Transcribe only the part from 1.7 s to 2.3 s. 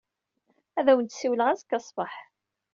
ṣṣbeḥ.